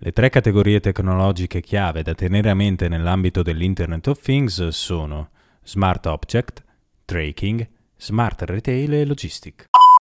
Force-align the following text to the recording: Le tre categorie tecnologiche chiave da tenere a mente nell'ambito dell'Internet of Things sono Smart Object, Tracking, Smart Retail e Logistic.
Le 0.00 0.12
tre 0.12 0.30
categorie 0.30 0.78
tecnologiche 0.78 1.60
chiave 1.60 2.02
da 2.02 2.14
tenere 2.14 2.50
a 2.50 2.54
mente 2.54 2.86
nell'ambito 2.86 3.42
dell'Internet 3.42 4.06
of 4.06 4.22
Things 4.22 4.68
sono 4.68 5.30
Smart 5.64 6.06
Object, 6.06 6.62
Tracking, 7.04 7.68
Smart 7.96 8.42
Retail 8.42 8.94
e 8.94 9.04
Logistic. 9.04 9.66